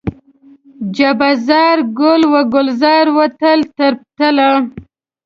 [0.95, 4.49] جبه زار، ګل و ګلزار و تل تر تله